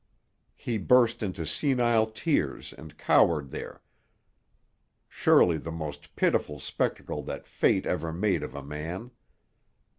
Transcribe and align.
He 0.55 0.79
burst 0.79 1.21
into 1.21 1.45
senile 1.45 2.07
tears 2.07 2.73
and 2.75 2.97
cowered 2.97 3.51
there, 3.51 3.83
surely 5.07 5.59
the 5.59 5.71
most 5.71 6.15
pitiful 6.15 6.59
spectacle 6.59 7.21
that 7.25 7.45
fate 7.45 7.85
ever 7.85 8.11
made 8.11 8.41
of 8.41 8.55
a 8.55 8.63
man. 8.63 9.11